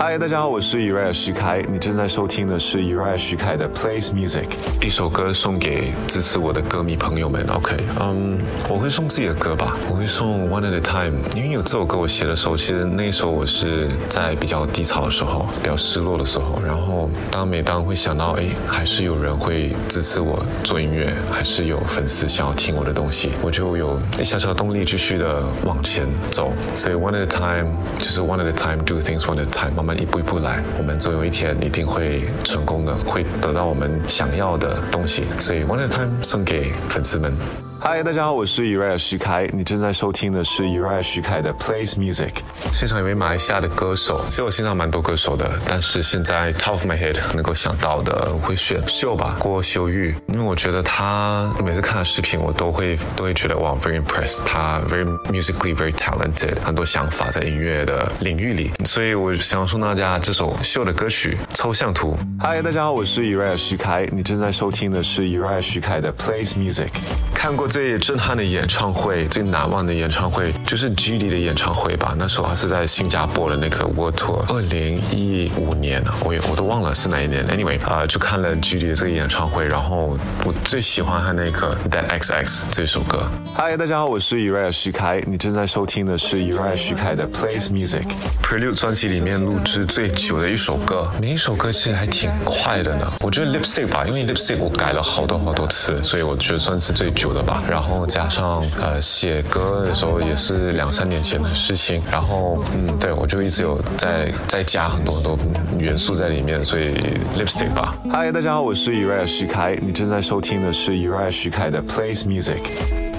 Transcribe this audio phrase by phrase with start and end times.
[0.00, 4.46] 嗨，大家好，我是 Uriah 徐开，你正在收听的是 Uriah 徐开的 Plays Music，
[4.80, 7.44] 一首歌送给支持我的歌迷朋友们。
[7.50, 8.38] OK，嗯，
[8.68, 26.52] 我会送自己的歌吧，我会送 One at a Time，因为有这首歌我写的时候，其实那时候我是在比较低潮的时候，比较失落的时候，然后当每当会想到，哎，还是有人会支持我做音乐，还是有粉丝想要听我的东西，我就有一小小动力继续的往前走。
[26.76, 29.87] 所以 One at a Time 就是 One at a Time do things one at a time。
[29.96, 35.24] 一步一步来，我们总有一天一定会成功的，会得到我们想要的东西。
[35.38, 37.67] 所以，One Time 送给粉丝们。
[37.80, 42.32] 嗨，大家好，我是 Uriah 徐开，你正在收听的是 Uriah 徐开的 Plays Music。
[42.72, 62.18] 现场有位马来西亚的歌手，其实我现场蛮多歌手的，但是现在 Top of my head 能够想到的，我会选秀吧，郭秀玉，因为我觉得他每次看他视频，我都会都会觉得哇，very impressed，他 very musically very talented，很多想法在音乐的领域里，所以我想送大家这首秀的歌曲《抽象图》。
[62.42, 66.88] 嗨，大家好，我是 Uriah 徐开，你正在收听的是 Uriah 徐开的 Plays Music。
[67.32, 72.14] 看过最震撼的演唱会，最难忘的演唱会就是 G D 的演唱会吧。
[72.18, 77.46] 那时候还是在新加坡的那个 World Tour，二零一五年，我也我都忘了是哪一年。
[77.48, 83.28] Anyway，啊，就看了 G D 的这个演唱会，然后我最喜欢他那个 That X X 这首歌。
[83.54, 88.04] 嗨，大家好，我是 Uriah 徐开，你正在收听的是 Uriah 徐开的 Plays Music。
[88.42, 93.06] Prelude 专辑里面录制最久的一首歌，每一首歌其实还挺快的呢。
[93.20, 97.28] 我觉得 Lipstick 吧，因为 Lipstick 我改了好多好多次，所以我觉得算是最久。
[97.28, 105.38] 的吧，然后加上呃写歌的时候也是两三年前的事情，然后嗯，对我就一直有在在加很多很多
[105.78, 106.94] 元素在里面，所以
[107.36, 107.96] lipstick 吧。
[108.12, 112.62] 嗨，大家好，我是 Uriah 徐开，你正在收听的是 Uriah 徐开的 Plays Music。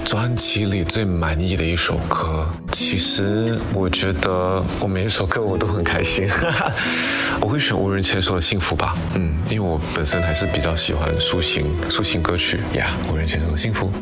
[0.02, 6.26] 专辑里最满意的一首歌，其实我觉得我每一首歌我都很开心，
[7.40, 13.92] 我会选无人牵手的幸福吧，嗯，因为我本身还是比较喜欢抒情抒情歌曲呀，无人牵手的幸福。